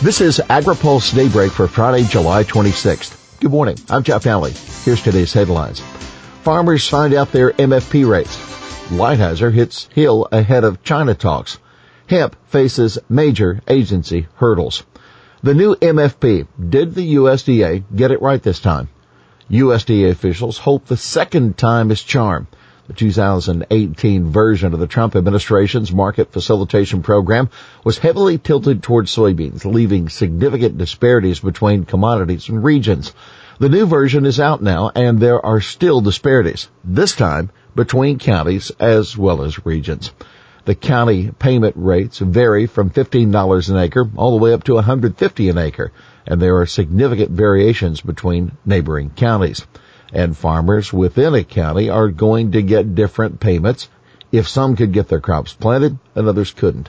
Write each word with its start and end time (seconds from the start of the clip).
This 0.00 0.20
is 0.20 0.38
AgriPulse 0.38 1.12
Daybreak 1.12 1.50
for 1.50 1.66
Friday, 1.66 2.04
July 2.04 2.44
26th. 2.44 3.40
Good 3.40 3.50
morning. 3.50 3.76
I'm 3.90 4.04
Jeff 4.04 4.28
Alley. 4.28 4.52
Here's 4.84 5.02
today's 5.02 5.32
headlines. 5.32 5.80
Farmers 6.44 6.86
find 6.88 7.14
out 7.14 7.32
their 7.32 7.50
MFP 7.50 8.08
rates. 8.08 8.36
Lighthizer 8.90 9.52
hits 9.52 9.88
Hill 9.92 10.28
ahead 10.30 10.62
of 10.62 10.84
China 10.84 11.16
talks. 11.16 11.58
Hemp 12.06 12.36
faces 12.46 13.00
major 13.08 13.60
agency 13.66 14.28
hurdles. 14.36 14.84
The 15.42 15.54
new 15.54 15.74
MFP. 15.74 16.46
Did 16.70 16.94
the 16.94 17.16
USDA 17.16 17.82
get 17.92 18.12
it 18.12 18.22
right 18.22 18.40
this 18.40 18.60
time? 18.60 18.90
USDA 19.50 20.10
officials 20.10 20.58
hope 20.58 20.86
the 20.86 20.96
second 20.96 21.58
time 21.58 21.90
is 21.90 22.04
charm. 22.04 22.46
The 22.88 22.94
2018 22.94 24.30
version 24.30 24.72
of 24.72 24.80
the 24.80 24.86
Trump 24.86 25.14
administration's 25.14 25.92
market 25.92 26.32
facilitation 26.32 27.02
program 27.02 27.50
was 27.84 27.98
heavily 27.98 28.38
tilted 28.38 28.82
towards 28.82 29.14
soybeans, 29.14 29.66
leaving 29.66 30.08
significant 30.08 30.78
disparities 30.78 31.40
between 31.40 31.84
commodities 31.84 32.48
and 32.48 32.64
regions. 32.64 33.12
The 33.58 33.68
new 33.68 33.84
version 33.84 34.24
is 34.24 34.40
out 34.40 34.62
now 34.62 34.90
and 34.94 35.20
there 35.20 35.44
are 35.44 35.60
still 35.60 36.00
disparities, 36.00 36.70
this 36.82 37.14
time 37.14 37.50
between 37.76 38.18
counties 38.18 38.72
as 38.80 39.18
well 39.18 39.42
as 39.42 39.66
regions. 39.66 40.10
The 40.64 40.74
county 40.74 41.30
payment 41.38 41.74
rates 41.76 42.20
vary 42.20 42.64
from 42.64 42.88
$15 42.88 43.68
an 43.68 43.76
acre 43.76 44.08
all 44.16 44.30
the 44.30 44.42
way 44.42 44.54
up 44.54 44.64
to 44.64 44.76
150 44.76 45.48
an 45.50 45.58
acre, 45.58 45.92
and 46.26 46.40
there 46.40 46.56
are 46.56 46.64
significant 46.64 47.32
variations 47.32 48.00
between 48.00 48.52
neighboring 48.64 49.10
counties 49.14 49.66
and 50.12 50.36
farmers 50.36 50.92
within 50.92 51.34
a 51.34 51.44
county 51.44 51.90
are 51.90 52.08
going 52.08 52.52
to 52.52 52.62
get 52.62 52.94
different 52.94 53.40
payments 53.40 53.88
if 54.32 54.48
some 54.48 54.76
could 54.76 54.92
get 54.92 55.08
their 55.08 55.20
crops 55.20 55.52
planted 55.52 55.98
and 56.14 56.28
others 56.28 56.52
couldn't. 56.52 56.88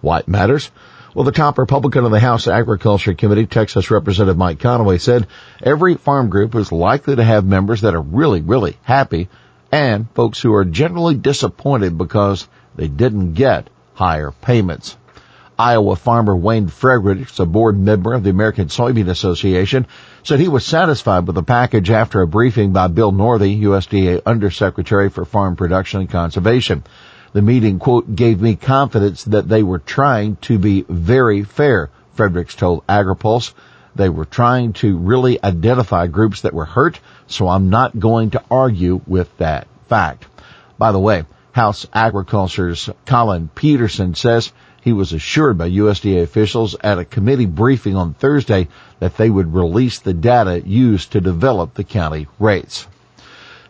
Why 0.00 0.20
it 0.20 0.28
matters? 0.28 0.70
Well, 1.14 1.24
the 1.24 1.32
top 1.32 1.58
Republican 1.58 2.04
of 2.04 2.10
the 2.10 2.20
House 2.20 2.48
Agriculture 2.48 3.14
Committee, 3.14 3.46
Texas 3.46 3.90
Representative 3.90 4.38
Mike 4.38 4.58
Conaway 4.58 4.98
said 4.98 5.26
every 5.62 5.94
farm 5.94 6.30
group 6.30 6.54
is 6.54 6.72
likely 6.72 7.16
to 7.16 7.24
have 7.24 7.44
members 7.44 7.82
that 7.82 7.94
are 7.94 8.00
really, 8.00 8.40
really 8.40 8.78
happy 8.82 9.28
and 9.70 10.08
folks 10.14 10.40
who 10.40 10.54
are 10.54 10.64
generally 10.64 11.14
disappointed 11.14 11.98
because 11.98 12.48
they 12.76 12.88
didn't 12.88 13.34
get 13.34 13.68
higher 13.94 14.30
payments. 14.30 14.96
Iowa 15.62 15.94
farmer 15.94 16.34
Wayne 16.34 16.66
Fredericks, 16.66 17.38
a 17.38 17.46
board 17.46 17.78
member 17.78 18.14
of 18.14 18.24
the 18.24 18.30
American 18.30 18.66
Soybean 18.66 19.08
Association, 19.08 19.86
said 20.24 20.40
he 20.40 20.48
was 20.48 20.66
satisfied 20.66 21.28
with 21.28 21.36
the 21.36 21.44
package 21.44 21.88
after 21.88 22.20
a 22.20 22.26
briefing 22.26 22.72
by 22.72 22.88
Bill 22.88 23.12
Northey, 23.12 23.60
USDA 23.60 24.22
Undersecretary 24.26 25.08
for 25.08 25.24
Farm 25.24 25.54
Production 25.54 26.00
and 26.00 26.10
Conservation. 26.10 26.82
The 27.32 27.42
meeting, 27.42 27.78
quote, 27.78 28.12
gave 28.12 28.42
me 28.42 28.56
confidence 28.56 29.22
that 29.22 29.48
they 29.48 29.62
were 29.62 29.78
trying 29.78 30.34
to 30.48 30.58
be 30.58 30.84
very 30.88 31.44
fair, 31.44 31.90
Fredericks 32.14 32.56
told 32.56 32.84
AgriPulse. 32.88 33.54
They 33.94 34.08
were 34.08 34.24
trying 34.24 34.72
to 34.82 34.98
really 34.98 35.40
identify 35.44 36.08
groups 36.08 36.40
that 36.40 36.54
were 36.54 36.64
hurt, 36.64 36.98
so 37.28 37.46
I'm 37.46 37.70
not 37.70 37.96
going 37.96 38.30
to 38.30 38.42
argue 38.50 39.00
with 39.06 39.38
that 39.38 39.68
fact. 39.88 40.26
By 40.76 40.90
the 40.90 40.98
way, 40.98 41.24
House 41.52 41.86
Agriculture's 41.94 42.90
Collin 43.06 43.48
Peterson 43.54 44.16
says 44.16 44.52
he 44.82 44.92
was 44.92 45.12
assured 45.12 45.56
by 45.56 45.70
USDA 45.70 46.22
officials 46.22 46.74
at 46.82 46.98
a 46.98 47.04
committee 47.04 47.46
briefing 47.46 47.96
on 47.96 48.14
Thursday 48.14 48.66
that 48.98 49.16
they 49.16 49.30
would 49.30 49.54
release 49.54 50.00
the 50.00 50.12
data 50.12 50.60
used 50.66 51.12
to 51.12 51.20
develop 51.20 51.74
the 51.74 51.84
county 51.84 52.26
rates. 52.40 52.86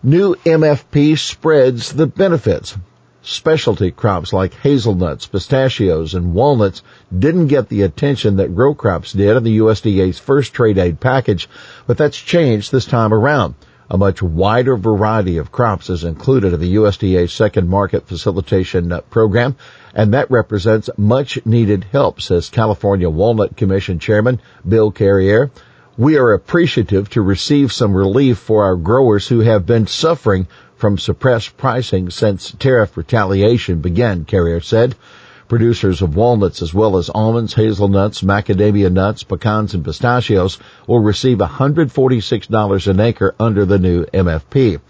New 0.02 0.34
MFP 0.36 1.18
spreads 1.18 1.92
the 1.92 2.06
benefits. 2.06 2.76
Specialty 3.20 3.90
crops 3.90 4.32
like 4.32 4.54
hazelnuts, 4.54 5.26
pistachios, 5.26 6.14
and 6.14 6.34
walnuts 6.34 6.82
didn't 7.16 7.46
get 7.48 7.68
the 7.68 7.82
attention 7.82 8.36
that 8.36 8.48
row 8.48 8.74
crops 8.74 9.12
did 9.12 9.36
in 9.36 9.44
the 9.44 9.58
USDA's 9.58 10.18
first 10.18 10.54
trade 10.54 10.78
aid 10.78 10.98
package, 10.98 11.48
but 11.86 11.98
that's 11.98 12.16
changed 12.16 12.72
this 12.72 12.86
time 12.86 13.12
around. 13.12 13.54
A 13.92 13.98
much 13.98 14.22
wider 14.22 14.74
variety 14.74 15.36
of 15.36 15.52
crops 15.52 15.90
is 15.90 16.02
included 16.02 16.54
in 16.54 16.60
the 16.60 16.76
USDA's 16.76 17.30
second 17.30 17.68
market 17.68 18.08
facilitation 18.08 18.98
program, 19.10 19.54
and 19.94 20.14
that 20.14 20.30
represents 20.30 20.88
much 20.96 21.38
needed 21.44 21.84
help, 21.92 22.18
says 22.22 22.48
California 22.48 23.10
Walnut 23.10 23.54
Commission 23.54 23.98
Chairman 23.98 24.40
Bill 24.66 24.90
Carrier. 24.90 25.50
We 25.98 26.16
are 26.16 26.32
appreciative 26.32 27.10
to 27.10 27.20
receive 27.20 27.70
some 27.70 27.94
relief 27.94 28.38
for 28.38 28.64
our 28.64 28.76
growers 28.76 29.28
who 29.28 29.40
have 29.40 29.66
been 29.66 29.86
suffering 29.86 30.46
from 30.74 30.96
suppressed 30.96 31.58
pricing 31.58 32.08
since 32.08 32.50
tariff 32.58 32.96
retaliation 32.96 33.82
began, 33.82 34.24
Carrier 34.24 34.62
said. 34.62 34.94
Producers 35.52 36.00
of 36.00 36.16
walnuts 36.16 36.62
as 36.62 36.72
well 36.72 36.96
as 36.96 37.10
almonds, 37.10 37.52
hazelnuts, 37.52 38.22
macadamia 38.22 38.90
nuts, 38.90 39.22
pecans, 39.22 39.74
and 39.74 39.84
pistachios 39.84 40.58
will 40.86 41.00
receive 41.00 41.36
$146 41.36 42.86
an 42.86 43.00
acre 43.00 43.34
under 43.38 43.66
the 43.66 43.78
new 43.78 44.06
MFP. 44.06 44.80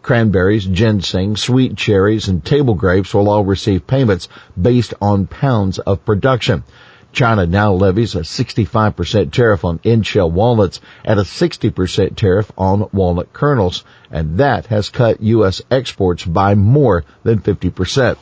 Cranberries, 0.00 0.64
ginseng, 0.64 1.36
sweet 1.36 1.76
cherries, 1.76 2.28
and 2.28 2.44
table 2.44 2.74
grapes 2.74 3.12
will 3.12 3.28
all 3.28 3.44
receive 3.44 3.88
payments 3.88 4.28
based 4.56 4.94
on 5.02 5.26
pounds 5.26 5.80
of 5.80 6.04
production. 6.04 6.62
China 7.10 7.44
now 7.44 7.72
levies 7.72 8.14
a 8.14 8.20
65% 8.20 9.32
tariff 9.32 9.64
on 9.64 9.80
in-shell 9.82 10.30
walnuts 10.30 10.78
and 11.04 11.18
a 11.18 11.24
60% 11.24 12.14
tariff 12.14 12.52
on 12.56 12.88
walnut 12.92 13.32
kernels, 13.32 13.82
and 14.08 14.38
that 14.38 14.66
has 14.66 14.88
cut 14.88 15.20
U.S. 15.20 15.62
exports 15.68 16.24
by 16.24 16.54
more 16.54 17.02
than 17.24 17.40
50%. 17.40 18.16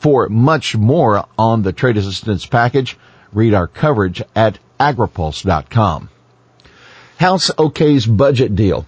For 0.00 0.30
much 0.30 0.78
more 0.78 1.26
on 1.38 1.60
the 1.60 1.74
trade 1.74 1.98
assistance 1.98 2.46
package, 2.46 2.98
read 3.34 3.52
our 3.52 3.66
coverage 3.66 4.22
at 4.34 4.58
agripulse.com. 4.80 6.08
House 7.18 7.50
OK's 7.58 8.06
budget 8.06 8.56
deal. 8.56 8.86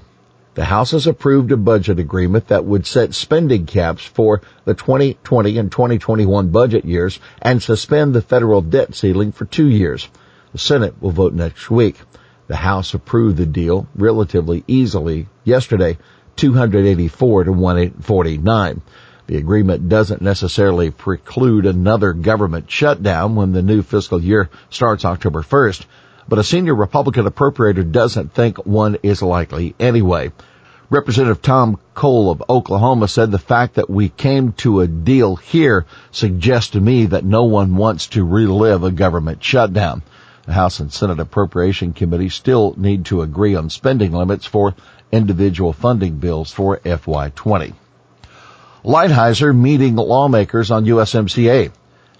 The 0.54 0.64
House 0.64 0.92
has 0.92 1.06
approved 1.06 1.52
a 1.52 1.58
budget 1.58 1.98
agreement 1.98 2.48
that 2.48 2.64
would 2.64 2.86
set 2.86 3.12
spending 3.12 3.66
caps 3.66 4.02
for 4.02 4.40
the 4.64 4.72
2020 4.72 5.58
and 5.58 5.70
2021 5.70 6.48
budget 6.48 6.86
years 6.86 7.20
and 7.42 7.62
suspend 7.62 8.14
the 8.14 8.22
federal 8.22 8.62
debt 8.62 8.94
ceiling 8.94 9.32
for 9.32 9.44
two 9.44 9.68
years. 9.68 10.08
The 10.52 10.58
Senate 10.58 10.94
will 11.02 11.10
vote 11.10 11.34
next 11.34 11.70
week. 11.70 12.00
The 12.46 12.56
House 12.56 12.94
approved 12.94 13.36
the 13.36 13.44
deal 13.44 13.86
relatively 13.94 14.64
easily 14.66 15.28
yesterday, 15.44 15.98
284 16.36 17.44
to 17.44 17.52
149. 17.52 18.80
The 19.28 19.36
agreement 19.36 19.88
doesn't 19.88 20.20
necessarily 20.20 20.90
preclude 20.90 21.64
another 21.64 22.12
government 22.12 22.70
shutdown 22.70 23.36
when 23.36 23.52
the 23.52 23.62
new 23.62 23.82
fiscal 23.82 24.20
year 24.20 24.50
starts 24.68 25.04
October 25.04 25.42
1st, 25.42 25.84
but 26.28 26.38
a 26.40 26.44
senior 26.44 26.74
Republican 26.74 27.26
appropriator 27.26 27.90
doesn't 27.90 28.34
think 28.34 28.66
one 28.66 28.96
is 29.02 29.22
likely 29.22 29.74
anyway. 29.78 30.32
Representative 30.90 31.40
Tom 31.40 31.78
Cole 31.94 32.30
of 32.30 32.42
Oklahoma 32.50 33.08
said 33.08 33.30
the 33.30 33.38
fact 33.38 33.76
that 33.76 33.88
we 33.88 34.08
came 34.08 34.52
to 34.58 34.80
a 34.80 34.86
deal 34.86 35.36
here 35.36 35.86
suggests 36.10 36.72
to 36.72 36.80
me 36.80 37.06
that 37.06 37.24
no 37.24 37.44
one 37.44 37.76
wants 37.76 38.08
to 38.08 38.24
relive 38.26 38.82
a 38.82 38.90
government 38.90 39.42
shutdown. 39.42 40.02
The 40.44 40.52
House 40.52 40.80
and 40.80 40.92
Senate 40.92 41.20
Appropriation 41.20 41.92
Committee 41.92 42.28
still 42.28 42.74
need 42.76 43.06
to 43.06 43.22
agree 43.22 43.54
on 43.54 43.70
spending 43.70 44.12
limits 44.12 44.44
for 44.44 44.74
individual 45.12 45.72
funding 45.72 46.16
bills 46.18 46.50
for 46.50 46.78
FY20. 46.78 47.72
Lighthizer 48.84 49.56
meeting 49.56 49.94
lawmakers 49.94 50.72
on 50.72 50.86
USMCA. 50.86 51.70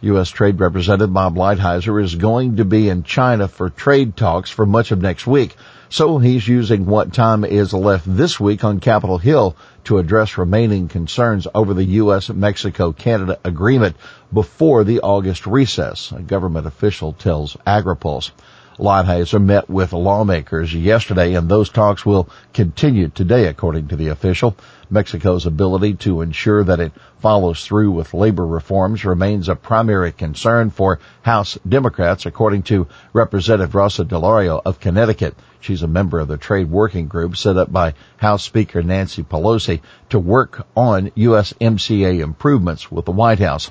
U.S. 0.02 0.28
Trade 0.28 0.60
Representative 0.60 1.12
Bob 1.12 1.34
Lighthizer 1.34 2.00
is 2.00 2.14
going 2.14 2.58
to 2.58 2.64
be 2.64 2.88
in 2.88 3.02
China 3.02 3.48
for 3.48 3.68
trade 3.68 4.16
talks 4.16 4.48
for 4.48 4.64
much 4.64 4.92
of 4.92 5.02
next 5.02 5.26
week, 5.26 5.56
so 5.88 6.18
he's 6.18 6.46
using 6.46 6.86
what 6.86 7.12
time 7.12 7.44
is 7.44 7.72
left 7.72 8.04
this 8.06 8.38
week 8.38 8.62
on 8.62 8.78
Capitol 8.78 9.18
Hill 9.18 9.56
to 9.84 9.98
address 9.98 10.38
remaining 10.38 10.86
concerns 10.86 11.48
over 11.52 11.74
the 11.74 11.84
U.S.-Mexico-Canada 11.84 13.40
agreement 13.42 13.96
before 14.32 14.84
the 14.84 15.00
August 15.00 15.48
recess, 15.48 16.12
a 16.12 16.22
government 16.22 16.68
official 16.68 17.12
tells 17.12 17.56
AgriPulse. 17.66 18.30
Lighthizer 18.78 19.42
met 19.42 19.69
with 19.69 19.92
lawmakers 19.92 20.74
yesterday 20.74 21.34
and 21.34 21.48
those 21.48 21.69
talks 21.69 22.07
will 22.07 22.28
continue 22.54 23.09
today 23.09 23.47
according 23.47 23.89
to 23.89 23.97
the 23.97 24.09
official. 24.09 24.57
Mexico's 24.91 25.47
ability 25.47 25.95
to 25.95 26.21
ensure 26.21 26.65
that 26.65 26.80
it 26.80 26.92
follows 27.21 27.65
through 27.65 27.91
with 27.91 28.15
labor 28.15 28.47
reforms 28.47 29.04
remains 29.04 29.48
a 29.48 29.54
primary 29.54 30.13
concern 30.13 30.71
for 30.71 31.01
House 31.22 31.59
Democrats 31.69 32.27
according 32.27 32.63
to 32.65 32.86
Representative 33.13 33.74
Rosa 33.74 34.04
DeLauro 34.04 34.60
of 34.65 34.80
Connecticut. 34.80 35.34
She's 35.60 35.83
a 35.83 35.89
member 35.89 36.18
of 36.18 36.28
the 36.28 36.36
trade 36.36 36.71
working 36.71 37.07
group 37.07 37.36
set 37.36 37.57
up 37.57 37.71
by 37.71 37.95
House 38.16 38.42
Speaker 38.42 38.83
Nancy 38.83 39.22
Pelosi 39.22 39.80
to 40.10 40.18
work 40.18 40.66
on 40.77 41.10
USMCA 41.10 42.21
improvements 42.21 42.91
with 42.91 43.04
the 43.04 43.13
White 43.13 43.39
House. 43.39 43.71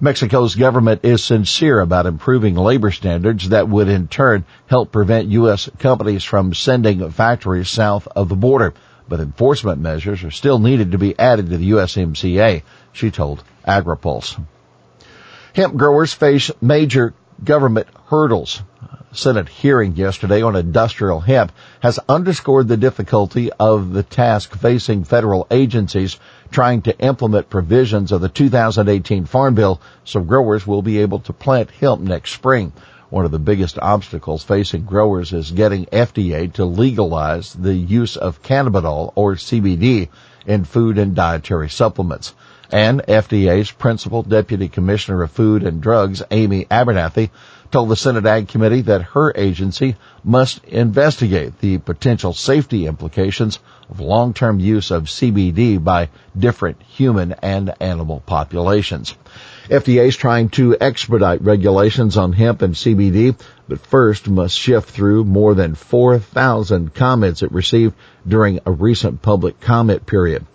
Mexico's 0.00 0.54
government 0.54 1.04
is 1.04 1.24
sincere 1.24 1.80
about 1.80 2.04
improving 2.04 2.54
labor 2.54 2.90
standards 2.90 3.48
that 3.48 3.68
would 3.68 3.88
in 3.88 4.08
turn 4.08 4.44
help 4.66 4.92
prevent 4.92 5.28
U.S. 5.28 5.70
companies 5.78 6.22
from 6.22 6.52
sending 6.52 7.10
factories 7.10 7.70
south 7.70 8.06
of 8.14 8.28
the 8.28 8.36
border. 8.36 8.74
But 9.08 9.20
enforcement 9.20 9.80
measures 9.80 10.22
are 10.24 10.30
still 10.30 10.58
needed 10.58 10.92
to 10.92 10.98
be 10.98 11.18
added 11.18 11.48
to 11.48 11.56
the 11.56 11.70
USMCA, 11.70 12.62
she 12.92 13.10
told 13.10 13.42
AgriPulse. 13.66 14.38
Hemp 15.54 15.76
growers 15.76 16.12
face 16.12 16.50
major 16.60 17.14
government 17.44 17.86
hurdles. 18.06 18.62
Senate 19.12 19.48
hearing 19.48 19.96
yesterday 19.96 20.42
on 20.42 20.54
industrial 20.54 21.20
hemp 21.20 21.50
has 21.80 21.98
underscored 22.08 22.68
the 22.68 22.76
difficulty 22.76 23.50
of 23.58 23.92
the 23.92 24.02
task 24.02 24.54
facing 24.54 25.04
federal 25.04 25.46
agencies 25.50 26.18
trying 26.50 26.82
to 26.82 26.98
implement 26.98 27.48
provisions 27.48 28.12
of 28.12 28.20
the 28.20 28.28
2018 28.28 29.24
Farm 29.24 29.54
Bill 29.54 29.80
so 30.04 30.20
growers 30.20 30.66
will 30.66 30.82
be 30.82 30.98
able 30.98 31.20
to 31.20 31.32
plant 31.32 31.70
hemp 31.70 32.02
next 32.02 32.32
spring. 32.32 32.72
One 33.08 33.24
of 33.24 33.30
the 33.30 33.38
biggest 33.38 33.78
obstacles 33.80 34.42
facing 34.42 34.84
growers 34.84 35.32
is 35.32 35.50
getting 35.50 35.86
FDA 35.86 36.52
to 36.54 36.64
legalize 36.64 37.54
the 37.54 37.74
use 37.74 38.16
of 38.16 38.42
cannabidiol 38.42 39.12
or 39.14 39.36
CBD 39.36 40.08
in 40.46 40.64
food 40.64 40.98
and 40.98 41.14
dietary 41.14 41.70
supplements. 41.70 42.34
And 42.70 43.02
FDA's 43.02 43.70
Principal 43.70 44.22
Deputy 44.22 44.68
Commissioner 44.68 45.22
of 45.22 45.30
Food 45.30 45.62
and 45.62 45.80
Drugs, 45.80 46.22
Amy 46.30 46.66
Abernethy, 46.70 47.30
told 47.70 47.88
the 47.88 47.96
Senate 47.96 48.26
Ag 48.26 48.48
Committee 48.48 48.82
that 48.82 49.02
her 49.02 49.32
agency 49.36 49.96
must 50.24 50.64
investigate 50.64 51.58
the 51.60 51.78
potential 51.78 52.32
safety 52.32 52.86
implications 52.86 53.58
of 53.90 54.00
long-term 54.00 54.60
use 54.60 54.90
of 54.90 55.04
CBD 55.04 55.82
by 55.82 56.08
different 56.36 56.82
human 56.82 57.32
and 57.42 57.74
animal 57.80 58.22
populations. 58.24 59.14
FDA 59.68 60.06
is 60.06 60.16
trying 60.16 60.48
to 60.50 60.76
expedite 60.80 61.42
regulations 61.42 62.16
on 62.16 62.32
hemp 62.32 62.62
and 62.62 62.74
CBD, 62.74 63.38
but 63.68 63.80
first 63.80 64.28
must 64.28 64.56
shift 64.56 64.88
through 64.88 65.24
more 65.24 65.54
than 65.54 65.74
4,000 65.74 66.94
comments 66.94 67.42
it 67.42 67.52
received 67.52 67.94
during 68.26 68.60
a 68.64 68.70
recent 68.70 69.22
public 69.22 69.60
comment 69.60 70.06
period. 70.06 70.46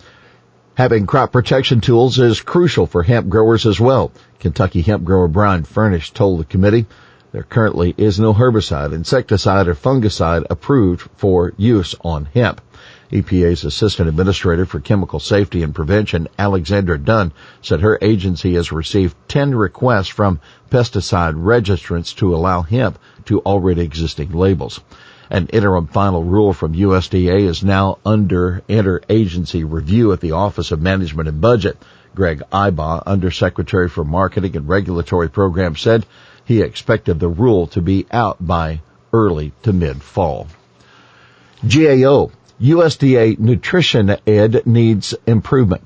Having 0.76 1.06
crop 1.06 1.34
protection 1.34 1.82
tools 1.82 2.18
is 2.18 2.40
crucial 2.40 2.88
for 2.88 3.04
hemp 3.04 3.28
growers 3.28 3.66
as 3.66 3.82
well. 3.82 4.10
Kentucky 4.40 4.82
hemp 4.82 5.04
grower 5.04 5.28
Brian 5.28 5.66
Furnish 5.66 6.12
told 6.12 6.40
the 6.40 6.46
committee 6.46 6.86
there 7.34 7.44
currently 7.44 7.94
is 7.98 8.22
no 8.22 8.34
herbicide, 8.34 8.94
insecticide, 8.94 9.68
or 9.68 9.76
fungicide 9.76 10.46
approved 10.50 11.10
for 11.18 11.54
use 11.58 11.94
on 12.06 12.30
hemp. 12.34 12.62
EPA's 13.12 13.66
Assistant 13.66 14.08
Administrator 14.08 14.66
for 14.66 14.80
Chemical 14.80 15.20
Safety 15.20 15.64
and 15.64 15.76
Prevention, 15.76 16.30
Alexandra 16.40 16.98
Dunn, 16.98 17.34
said 17.62 17.82
her 17.82 18.00
agency 18.02 18.54
has 18.54 18.72
received 18.72 19.16
10 19.28 19.54
requests 19.54 20.08
from 20.08 20.40
pesticide 20.70 21.34
registrants 21.34 22.16
to 22.16 22.34
allow 22.34 22.62
hemp 22.62 22.98
to 23.26 23.42
already 23.42 23.82
existing 23.82 24.32
labels. 24.32 24.80
An 25.30 25.48
interim 25.48 25.88
final 25.88 26.24
rule 26.24 26.54
from 26.54 26.74
USDA 26.74 27.42
is 27.42 27.64
now 27.64 27.98
under 28.06 28.64
interagency 28.68 29.64
review 29.70 30.12
at 30.14 30.22
the 30.22 30.32
Office 30.32 30.72
of 30.72 30.82
Management 30.82 31.28
and 31.28 31.42
Budget. 31.42 31.82
Greg 32.16 32.44
Ibach, 32.52 33.04
Undersecretary 33.06 33.88
for 33.88 34.04
Marketing 34.04 34.56
and 34.56 34.68
Regulatory 34.68 35.30
Programs, 35.30 35.80
said 35.80 36.06
he 36.44 36.62
expected 36.62 37.20
the 37.20 37.30
rule 37.30 37.68
to 37.68 37.82
be 37.82 38.06
out 38.12 38.46
by 38.46 38.82
early 39.14 39.54
to 39.64 39.72
mid 39.72 40.02
fall. 40.02 40.48
GAO, 41.66 42.32
USDA 42.62 43.40
Nutrition 43.40 44.16
Ed 44.28 44.68
needs 44.68 45.16
improvement. 45.26 45.82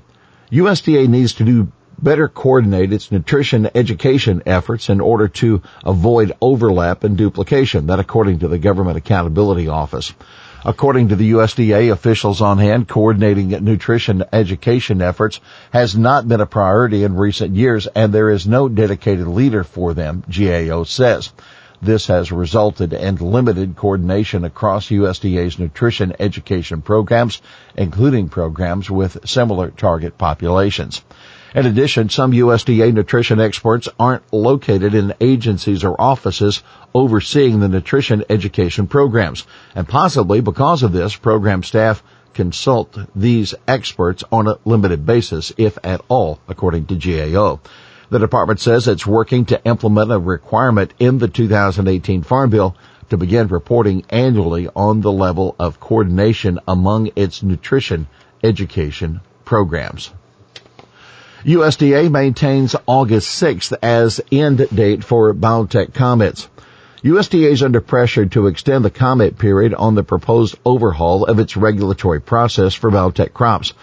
USDA 0.52 1.08
needs 1.08 1.32
to 1.34 1.44
do 1.44 1.72
better 1.98 2.28
coordinate 2.28 2.92
its 2.92 3.10
nutrition 3.10 3.70
education 3.74 4.42
efforts 4.44 4.90
in 4.90 5.00
order 5.00 5.26
to 5.28 5.62
avoid 5.86 6.32
overlap 6.42 7.02
and 7.02 7.16
duplication. 7.16 7.86
That 7.86 7.98
according 7.98 8.40
to 8.40 8.48
the 8.48 8.58
Government 8.58 8.98
Accountability 8.98 9.68
Office. 9.68 10.12
According 10.66 11.08
to 11.08 11.16
the 11.16 11.32
USDA 11.32 11.92
officials 11.92 12.42
on 12.42 12.58
hand, 12.58 12.88
coordinating 12.88 13.48
nutrition 13.64 14.24
education 14.30 15.00
efforts 15.00 15.40
has 15.70 15.96
not 15.96 16.28
been 16.28 16.42
a 16.42 16.46
priority 16.46 17.04
in 17.04 17.16
recent 17.16 17.56
years 17.56 17.86
and 17.86 18.12
there 18.12 18.28
is 18.28 18.46
no 18.46 18.68
dedicated 18.68 19.28
leader 19.28 19.64
for 19.64 19.94
them, 19.94 20.24
GAO 20.28 20.84
says. 20.84 21.32
This 21.82 22.06
has 22.06 22.32
resulted 22.32 22.92
in 22.92 23.16
limited 23.16 23.76
coordination 23.76 24.44
across 24.44 24.88
USDA's 24.88 25.58
nutrition 25.58 26.14
education 26.18 26.82
programs, 26.82 27.42
including 27.76 28.28
programs 28.28 28.90
with 28.90 29.28
similar 29.28 29.70
target 29.70 30.16
populations. 30.16 31.02
In 31.54 31.64
addition, 31.64 32.08
some 32.08 32.32
USDA 32.32 32.92
nutrition 32.92 33.40
experts 33.40 33.88
aren't 33.98 34.30
located 34.32 34.94
in 34.94 35.14
agencies 35.20 35.84
or 35.84 35.98
offices 35.98 36.62
overseeing 36.94 37.60
the 37.60 37.68
nutrition 37.68 38.24
education 38.28 38.86
programs. 38.86 39.46
And 39.74 39.88
possibly 39.88 40.40
because 40.40 40.82
of 40.82 40.92
this, 40.92 41.16
program 41.16 41.62
staff 41.62 42.02
consult 42.34 42.98
these 43.14 43.54
experts 43.66 44.22
on 44.30 44.46
a 44.46 44.58
limited 44.66 45.06
basis, 45.06 45.52
if 45.56 45.78
at 45.82 46.02
all, 46.08 46.38
according 46.48 46.84
to 46.86 46.94
GAO. 46.94 47.60
The 48.08 48.18
department 48.20 48.60
says 48.60 48.86
it's 48.86 49.06
working 49.06 49.46
to 49.46 49.64
implement 49.64 50.12
a 50.12 50.18
requirement 50.18 50.94
in 50.98 51.18
the 51.18 51.28
2018 51.28 52.22
Farm 52.22 52.50
Bill 52.50 52.76
to 53.10 53.16
begin 53.16 53.48
reporting 53.48 54.04
annually 54.10 54.68
on 54.76 55.00
the 55.00 55.12
level 55.12 55.56
of 55.58 55.80
coordination 55.80 56.60
among 56.68 57.10
its 57.16 57.42
nutrition 57.42 58.06
education 58.44 59.20
programs. 59.44 60.10
USDA 61.44 62.10
maintains 62.10 62.74
August 62.86 63.42
6th 63.42 63.76
as 63.82 64.20
end 64.32 64.66
date 64.74 65.04
for 65.04 65.32
biotech 65.34 65.94
comments. 65.94 66.48
USDA 67.04 67.52
is 67.52 67.62
under 67.62 67.80
pressure 67.80 68.26
to 68.26 68.48
extend 68.48 68.84
the 68.84 68.90
comment 68.90 69.38
period 69.38 69.74
on 69.74 69.94
the 69.94 70.02
proposed 70.02 70.56
overhaul 70.64 71.24
of 71.24 71.38
its 71.38 71.56
regulatory 71.56 72.20
process 72.20 72.74
for 72.74 72.90
biotech 72.90 73.32
crops. 73.32 73.74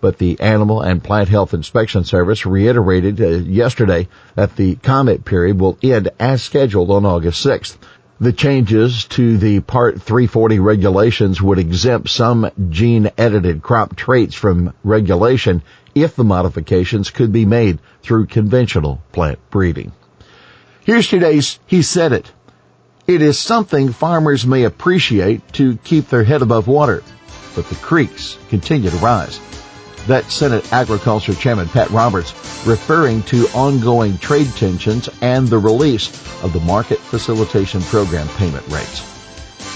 But 0.00 0.18
the 0.18 0.40
Animal 0.40 0.80
and 0.80 1.02
Plant 1.02 1.28
Health 1.28 1.52
Inspection 1.52 2.04
Service 2.04 2.46
reiterated 2.46 3.20
uh, 3.20 3.28
yesterday 3.28 4.08
that 4.34 4.56
the 4.56 4.76
comment 4.76 5.24
period 5.24 5.60
will 5.60 5.78
end 5.82 6.10
as 6.18 6.42
scheduled 6.42 6.90
on 6.90 7.04
August 7.04 7.44
6th. 7.44 7.76
The 8.20 8.32
changes 8.32 9.04
to 9.16 9.38
the 9.38 9.60
Part 9.60 10.02
340 10.02 10.58
regulations 10.58 11.40
would 11.40 11.58
exempt 11.58 12.10
some 12.10 12.50
gene 12.68 13.10
edited 13.16 13.62
crop 13.62 13.96
traits 13.96 14.34
from 14.34 14.74
regulation 14.84 15.62
if 15.94 16.16
the 16.16 16.24
modifications 16.24 17.10
could 17.10 17.32
be 17.32 17.46
made 17.46 17.78
through 18.02 18.26
conventional 18.26 19.02
plant 19.12 19.38
breeding. 19.50 19.92
Here's 20.84 21.08
today's 21.08 21.58
He 21.66 21.82
Said 21.82 22.12
It. 22.12 22.30
It 23.06 23.22
is 23.22 23.38
something 23.38 23.92
farmers 23.92 24.46
may 24.46 24.64
appreciate 24.64 25.52
to 25.54 25.76
keep 25.78 26.08
their 26.08 26.24
head 26.24 26.42
above 26.42 26.68
water, 26.68 27.02
but 27.56 27.68
the 27.68 27.74
creeks 27.76 28.38
continue 28.48 28.90
to 28.90 28.96
rise. 28.98 29.40
That 30.06 30.30
Senate 30.30 30.72
Agriculture 30.72 31.34
Chairman 31.34 31.68
Pat 31.68 31.90
Roberts 31.90 32.32
referring 32.66 33.22
to 33.24 33.46
ongoing 33.48 34.18
trade 34.18 34.48
tensions 34.56 35.08
and 35.20 35.48
the 35.48 35.58
release 35.58 36.08
of 36.42 36.52
the 36.52 36.60
Market 36.60 36.98
Facilitation 36.98 37.80
Program 37.82 38.28
payment 38.30 38.66
rates. 38.68 39.06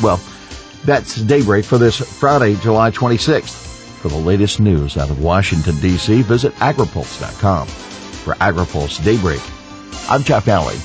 Well, 0.03 0.21
that's 0.85 1.17
daybreak 1.17 1.65
for 1.65 1.79
this 1.79 1.99
Friday, 1.99 2.57
July 2.57 2.91
26th. 2.91 3.63
For 4.01 4.09
the 4.09 4.17
latest 4.17 4.61
news 4.61 4.97
out 4.99 5.09
of 5.09 5.23
Washington, 5.23 5.81
D.C., 5.81 6.23
visit 6.23 6.55
agripulse.com. 6.57 7.67
For 7.67 8.35
AgriPulse 8.35 9.03
Daybreak, 9.03 9.41
I'm 10.11 10.23
Jeff 10.23 10.49
Alley. 10.49 10.77